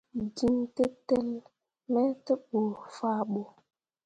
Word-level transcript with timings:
Jin 0.35 0.57
tǝtǝlli 0.75 1.37
me 1.91 2.01
tevbu 2.25 2.61
fah 2.95 3.21
ɓo. 3.31 3.41